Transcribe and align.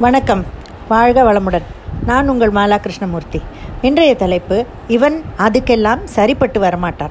வணக்கம். 0.00 0.44
வாழ்க 0.88 1.22
வளமுடன். 1.22 1.62
நான் 2.06 2.28
உங்கள் 2.28 2.52
மாலா 2.52 2.78
கிருஷ்ணமூர்த்தி 2.80 3.42
இன்றைய 3.82 4.14
தலைப்பு 4.14 4.66
இவன் 4.88 5.22
அதுக்கெல்லாம் 5.38 6.04
சரிப்பட்டு 6.04 6.60
வரமாட்டான். 6.60 7.10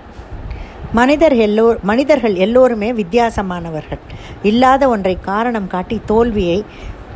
மனிதர் 0.91 1.33
எல்லோ 1.33 1.81
மனிதர்கள் 1.81 2.35
எல்லோருமே 2.35 2.91
வித்தியாசமானவர்கள். 2.91 3.99
இல்லாத 4.43 4.87
ஒன்றை 4.87 5.17
காரணம் 5.21 5.67
காட்டி 5.67 6.01
தோல்வியை 6.05 6.65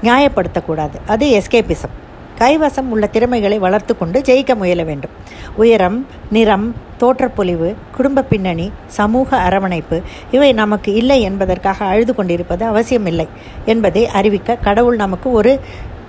நியாயப்படுத்தக்கூடாது. 0.04 0.94
அது 1.08 1.42
எஸ்கேபிசம். 1.42 2.07
கைவசம் 2.40 2.90
உள்ள 2.94 3.06
திறமைகளை 3.08 3.60
வளர்த்து 3.60 3.94
கொண்டு 3.98 4.18
ஜெயிக்க 4.22 4.56
முயல 4.56 4.84
வேண்டும். 4.84 5.14
உயரம் 5.56 5.98
நிறம் 6.32 6.68
தோற்றப்பொலிவு 6.98 7.70
குடும்ப 7.96 8.24
பின்னணி 8.32 8.68
சமூக 8.98 9.38
அரவணைப்பு 9.38 9.98
இவை 10.32 10.52
நமக்கு 10.54 10.94
இல்லை 10.94 11.20
என்பதற்காக 11.22 11.86
அழுது 11.86 12.16
கொண்டிருப்பது 12.16 12.66
அவசியமில்லை 12.66 13.28
என்பதை 13.66 14.04
அறிவிக்க 14.20 14.60
கடவுள் 14.68 14.96
நமக்கு 14.96 15.32
ஒரு 15.32 15.54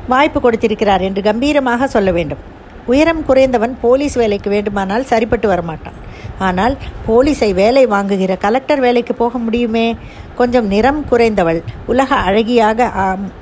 வாய்ப்பு 0.08 0.40
கொடுத்திருக்கிறார் 0.40 1.00
என்று 1.00 1.22
கம்பீரமாக 1.22 1.86
சொல்ல 1.86 2.10
வேண்டும். 2.10 2.42
உயரம் 2.86 3.24
குறைந்தவன் 3.26 3.74
போலீஸ் 3.80 4.14
வேலைக்கு 4.14 4.50
வேண்டுமானால் 4.50 5.04
சரிப்பட்டு 5.04 5.48
வரமாட்டான். 5.48 5.96
ஆனால் 6.38 6.74
போலீஸை 7.06 7.50
வேலை 7.54 7.86
வாங்குகிற 7.86 8.36
கலெக்டர் 8.36 8.80
வேலைக்கு 8.80 9.14
போக 9.14 9.38
முடியுமே? 9.38 9.96
கொஞ்சம் 10.36 10.66
நிறம் 10.66 11.00
குறைந்தவள். 11.10 11.60
உலக 11.86 12.10
அழகியாக 12.26 12.90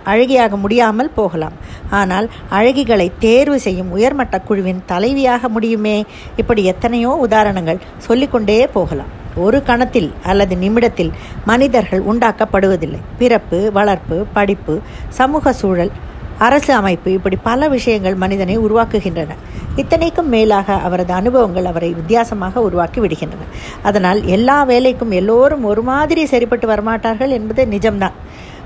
அழகியாக 0.04 0.56
முடியாமல் 0.56 1.14
போகலாம். 1.14 1.56
ஆனால் 1.90 2.28
அழகிகளை 2.50 3.08
தேர்வு 3.18 3.58
செய்யும் 3.60 3.90
உயர்மட்ட 3.90 4.38
குழுவின் 4.40 4.82
தலைவியாக 4.88 5.48
முடியுமே? 5.48 5.96
இப்படி 6.36 6.64
எத்தனையோ 6.64 7.12
உதாரணங்கள் 7.26 7.84
சொல்லிக்கொண்டே 7.98 8.58
போகலாம். 8.66 9.12
ஒரு 9.36 9.58
கணத்தில் 9.62 10.10
அல்லது 10.22 10.56
நிமிடத்தில் 10.56 11.12
மனிதர்கள் 11.44 12.02
உண்டாக்கப்படுவதில்லை. 12.02 13.00
பிறப்பு 13.18 13.58
வளர்ப்பு 13.72 14.18
படிப்பு 14.32 14.74
சமூக 15.08 15.52
சூழல் 15.52 15.92
அரசு 16.38 16.72
அமைப்பு 16.74 17.12
இப்படி 17.12 17.36
பல 17.42 17.68
விஷயங்கள் 17.68 18.14
மனிதனை 18.14 18.58
உருவாக்குகின்றன. 18.58 19.34
இத்தனைக்கும் 19.76 20.28
மேலாக 20.28 20.74
அவரது 20.86 21.12
அனுபவங்கள் 21.12 21.64
அவரை 21.64 21.88
வித்தியாசமாக 21.92 22.62
உருவாக்கி 22.62 23.00
விடுகின்றன. 23.00 23.46
அதனால் 23.82 24.24
எல்லா 24.24 24.66
வேலைக்கும் 24.66 25.10
எல்லோரும் 25.10 25.64
ஒரு 25.64 25.82
மாதிரி 25.82 26.26
சரிப்பட்டு 26.26 26.68
வரமாட்டார்கள் 26.68 27.28
என்பது 27.28 27.64
நிஜம்தான். 27.64 28.16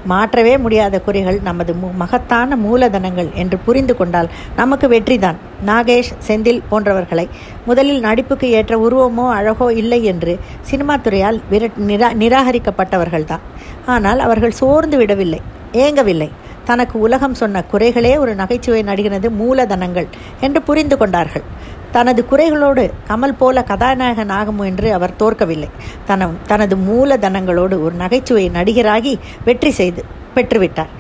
மாற்றவே 0.05 0.59
முடியாத 0.59 1.01
குறைகள் 1.01 1.39
நமது 1.43 1.75
மகத்தான 1.75 2.57
மூலதனங்கள் 2.57 3.33
என்று 3.35 3.59
புரிந்து 3.59 3.97
கொண்டால் 3.97 4.31
நமக்கு 4.57 4.89
வெற்றிதான். 4.89 5.39
நாகேஷ் 5.67 6.13
செந்தில் 6.29 6.63
போன்றவர்களை 6.71 7.29
முதலில் 7.67 8.05
நடிப்புக்கு 8.05 8.45
ஏற்ற 8.59 8.77
உருவமோ 8.79 9.27
அழகோ 9.39 9.69
இல்லை 9.73 10.05
என்று 10.05 10.39
சினிமா 10.61 10.97
துறையால் 10.97 11.41
விரட் 11.51 11.81
நிரா 11.91 12.11
நிராகரிக்கப்பட்டவர்கள்தான். 12.23 13.45
ஆனால் 13.87 14.19
அவர்கள் 14.19 14.51
சோர்ந்து 14.51 14.97
விடவில்லை 14.97 15.41
ஏங்கவில்லை. 15.73 16.31
தனக்கு 16.65 16.97
உலகம் 16.99 17.35
சொன்ன 17.35 17.65
குறைகளே 17.73 18.19
ஒரு 18.19 18.35
நகைச்சுவை 18.35 18.83
நடிகனது 18.83 19.29
மூலதனங்கள் 19.41 20.09
என்று 20.41 20.63
புரிந்து 20.63 20.97
கொண்டார்கள். 20.97 21.45
தனது 21.93 22.21
குறைகளோடு 22.31 22.91
கமல் 23.09 23.39
போல 23.39 23.63
கதாநாயகன் 23.63 24.29
ஆகும் 24.29 24.59
என்று 24.59 24.89
அவர் 24.93 25.17
தோற்கவில்லை. 25.17 25.71
தன 26.07 26.29
தனது 26.47 26.77
மூலதனங்களோடு 26.77 27.77
ஒரு 27.85 27.95
நகைச்சுவை 27.95 28.51
நடிகராகி 28.51 29.15
வெற்றி 29.45 29.71
செய்து 29.71 30.05
பெற்றுவிட்டார். 30.35 30.93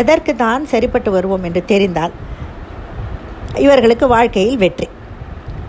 எதற்கு 0.00 0.36
தான் 0.36 0.66
சரிப்பட்டு 0.66 1.10
வருவோம் 1.10 1.44
என்று 1.44 1.64
தெரிந்தால் 1.64 2.14
இவர்களுக்கு 3.56 4.06
வாழ்க்கையில் 4.06 4.56
வெற்றி. 4.56 4.88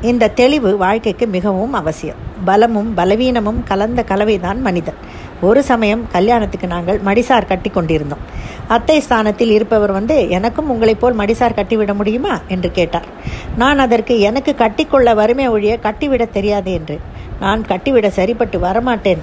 இந்த 0.01 0.27
தெளிவு 0.27 0.77
வாழ்க்கைக்கு 0.77 1.27
மிகவும் 1.27 1.73
அவசியம். 1.73 2.19
பலமும் 2.45 2.91
பலவீனமும் 2.95 3.63
கலந்த 3.63 4.03
கலவைதான் 4.09 4.59
மனிதன். 4.67 4.99
ஒரு 5.41 5.63
சமயம் 5.63 6.07
கல்யாணத்துக்கு 6.11 6.67
நாங்கள் 6.67 6.99
மடிசார் 7.05 7.47
கட்டி 7.47 7.69
கொண்டிருந்தோம். 7.69 8.19
அத்தை 8.67 8.99
ஸ்தானத்தில் 8.99 9.51
இருப்பவர் 9.51 9.91
வந்து 9.91 10.29
எனக்கும் 10.29 10.69
உங்களைப் 10.69 11.01
போல் 11.01 11.15
மடிசார் 11.15 11.53
கட்டிவிட 11.53 11.93
முடியுமா? 11.93 12.39
என்று 12.47 12.71
கேட்டார். 12.71 13.05
நான் 13.57 13.79
அதற்கு 13.79 14.19
எனக்கு 14.19 14.55
கட்டிக்கொள்ள 14.55 15.15
வறுமை 15.15 15.47
ஒழிய 15.47 15.79
கட்டிவிட 15.79 16.25
தெரியாது 16.25 16.73
என்று. 16.73 16.99
நான் 17.39 17.65
கட்டிவிட 17.65 18.09
சரிப்பட்டு 18.09 18.59
வரமாட்டேன் 18.59 19.17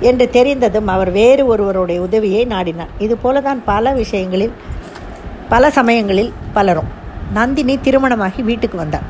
என்று 0.00 0.30
தெரிந்ததும் 0.30 0.86
அவர் 0.86 1.10
வேறு 1.10 1.46
ஒருவருடைய 1.46 2.00
உதவியை 2.00 2.46
நாடினார். 2.46 2.92
இது 2.98 3.18
போலதான் 3.24 3.60
பல 3.64 3.92
விஷயங்களில் 3.92 4.52
பல 5.48 5.70
சமயங்களில் 5.70 6.32
பலரும். 6.52 6.88
நந்தினி 7.32 7.78
திருமணமாகி 7.78 8.42
வீட்டுக்கு 8.42 8.76
வந்தார். 8.76 9.02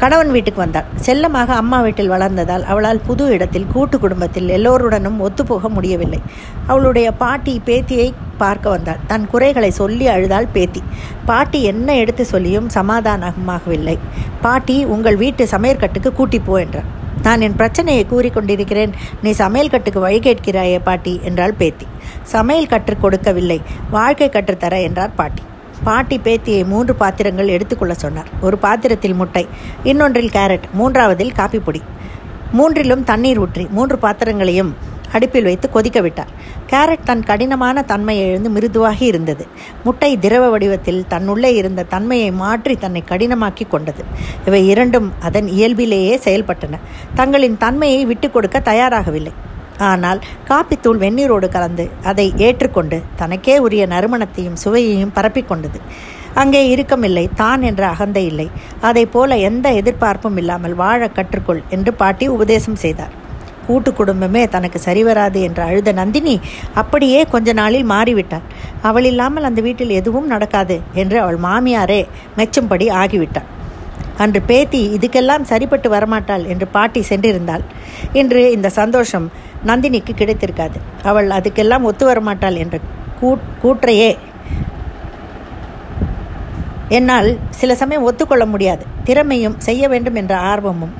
கணவன் 0.00 0.30
வீட்டுக்கு 0.30 0.60
வந்தாள் 0.60 0.90
செல்லமாக 1.06 1.54
அம்மா 1.54 1.80
வீட்டில் 1.80 2.10
வளர்ந்ததால் 2.10 2.64
அவளால் 2.64 3.00
புது 3.06 3.24
இடத்தில் 3.26 3.66
கூட்டு 3.72 3.96
குடும்பத்தில் 3.98 4.48
எல்லோருடனும் 4.48 5.18
ஒத்துப்போக 5.26 5.68
முடியவில்லை. 5.68 6.20
அவளுடைய 6.66 7.12
பாட்டி 7.12 7.54
பேத்தியை 7.64 8.08
பார்க்க 8.36 8.70
வந்தாள். 8.70 9.00
தன் 9.06 9.26
குறைகளை 9.26 9.70
சொல்லி 9.70 10.06
அழுதாள் 10.06 10.48
பேத்தி. 10.52 10.82
பாட்டி 11.26 11.62
என்ன 11.62 11.96
எடுத்து 11.96 12.24
சொல்லியும் 12.24 12.68
சமாதானமாகவில்லை. 12.74 13.98
பாட்டி 14.40 14.84
உங்கள் 14.84 15.16
வீட்டு 15.16 15.44
சமையற்கட்டுக்கு 15.44 16.12
கூட்டி 16.12 16.38
போ 16.38 16.60
என்றார். 16.60 16.90
நான் 17.22 17.40
என் 17.40 17.56
பிரச்சனையை 17.56 18.06
கூறிக்கொண்டிருக்கிறேன் 18.10 18.92
நீ 19.22 19.30
சமையல் 19.30 19.70
கட்டுக்கு 19.70 20.00
வழி 20.00 20.18
கேட்கிறாயே 20.18 20.78
பாட்டி 20.82 21.20
என்றாள் 21.22 21.52
பேத்தி. 21.52 21.86
சமையல் 22.22 22.66
கற்றுக் 22.66 23.02
கொடுக்கவில்லை. 23.02 23.60
வாழ்க்கை 23.90 24.28
கற்றுத்தர 24.28 24.82
என்றார் 24.82 25.14
பாட்டி. 25.14 25.42
பாட்டி 25.84 26.16
பேத்தியை 26.24 26.62
மூன்று 26.72 26.94
பாத்திரங்கள் 26.94 27.52
எடுத்துக்கொள்ள 27.56 27.94
சொன்னார். 27.94 28.30
ஒரு 28.40 28.56
பாத்திரத்தில் 28.58 29.18
முட்டை 29.20 29.44
இன்னொன்றில் 29.90 30.32
கேரட் 30.36 30.66
மூன்றாவதில் 30.78 31.36
காப்பி 31.40 31.58
பொடி 31.58 31.82
மூன்றிலும் 32.58 33.04
தண்ணீர் 33.10 33.38
ஊற்றி 33.38 33.64
மூன்று 33.76 33.98
பாத்திரங்களையும் 33.98 34.72
அடுப்பில் 35.16 35.46
வைத்து 35.48 35.66
கொதிக்க 35.70 36.00
விட்டார். 36.00 36.30
கேரட் 36.70 37.02
தன் 37.04 37.22
கடினமான 37.22 37.82
தன்மையை 37.90 38.24
எழுந்து 38.26 38.50
மிருதுவாகி 38.50 39.04
இருந்தது. 39.12 39.44
முட்டை 39.84 40.10
திரவ 40.18 40.44
வடிவத்தில் 40.50 41.00
தன்னுள்ளே 41.10 41.50
இருந்த 41.60 41.86
தன்மையை 41.94 42.30
மாற்றி 42.42 42.76
தன்னை 42.76 43.02
கடினமாக்கி 43.10 43.66
கொண்டது. 43.68 44.04
இவை 44.46 44.62
இரண்டும் 44.68 45.12
அதன் 45.20 45.48
இயல்பிலேயே 45.48 46.14
செயல்பட்டன. 46.24 46.80
தங்களின் 47.14 47.58
தன்மையை 47.58 48.04
விட்டு 48.04 48.30
கொடுக்க 48.30 48.60
தயாராகவில்லை. 48.70 49.32
ஆனால் 49.78 50.20
காப்பித்தூள் 50.48 51.02
வெந்நீரோடு 51.04 51.48
கலந்து 51.48 51.84
அதை 52.04 52.26
ஏற்றுக்கொண்டு 52.46 53.02
தனக்கே 53.16 53.58
உரிய 53.58 53.86
நறுமணத்தையும் 53.86 54.60
சுவையையும் 54.64 55.14
பரப்பிக்கொண்டது. 55.16 55.80
அங்கே 56.34 56.60
இருக்கமில்லை 56.74 57.24
தான் 57.34 57.62
என்ற 57.62 57.82
அகந்தை 57.94 58.24
இல்லை. 58.24 58.50
அதை 58.80 59.06
போல 59.06 59.36
எந்த 59.36 59.72
எதிர்பார்ப்பும் 59.72 60.36
இல்லாமல் 60.36 60.74
வாழ 60.74 61.08
கற்றுக்கொள் 61.08 61.62
என்று 61.70 61.92
பாட்டி 61.94 62.28
உபதேசம் 62.28 62.80
செய்தார். 62.84 63.12
கூட்டு 63.66 63.90
குடும்பமே 63.98 64.48
தனக்கு 64.48 64.78
சரிவராது 64.86 65.40
என்று 65.48 65.62
அழுத 65.66 65.92
நந்தினி 65.92 66.40
அப்படியே 66.74 67.20
கொஞ்ச 67.34 67.52
நாளில் 67.52 67.86
மாறிவிட்டாள். 67.92 68.46
அவள் 68.82 69.06
இல்லாமல் 69.10 69.48
அந்த 69.48 69.60
வீட்டில் 69.60 69.98
எதுவும் 70.00 70.26
நடக்காது 70.26 70.80
என்று 70.94 71.18
அவள் 71.20 71.38
மாமியாரே 71.46 72.00
மெச்சும்படி 72.38 72.88
ஆகிவிட்டாள். 73.02 73.48
அன்று 74.22 74.40
பேத்தி 74.50 74.80
இதுக்கெல்லாம் 74.96 75.48
சரிப்பட்டு 75.50 75.88
வரமாட்டாள் 75.94 76.44
என்று 76.52 76.66
பாட்டி 76.76 77.00
சென்றிருந்தாள். 77.10 77.64
இன்று 78.20 78.42
இந்த 78.56 78.68
சந்தோஷம் 78.80 79.26
நந்தினிக்கு 79.70 80.12
கிடைத்திருக்காது. 80.16 80.78
அவள் 81.10 81.30
அதுக்கெல்லாம் 81.38 81.86
ஒத்து 81.90 82.04
வரமாட்டாள் 82.10 82.58
என்ற 82.64 82.78
கூற்றையே 83.62 84.10
என்னால் 86.96 87.28
சில 87.60 87.74
சமயம் 87.82 88.06
ஒத்துக்கொள்ள 88.08 88.44
முடியாது. 88.54 88.84
திறமையும் 89.08 89.58
செய்ய 89.66 89.82
வேண்டும் 89.92 90.18
என்ற 90.22 90.34
ஆர்வமும் 90.50 90.94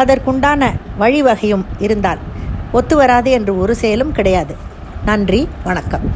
அதற்குண்டான 0.00 0.62
வழிவகையும் 1.02 1.66
இருந்தால் 1.86 2.22
ஒத்து 2.78 2.94
வராது 3.00 3.30
என்று 3.38 3.52
ஒரு 3.62 3.74
செயலும் 3.82 4.14
கிடையாது. 4.16 4.54
நன்றி 5.08 5.40
வணக்கம். 5.68 6.06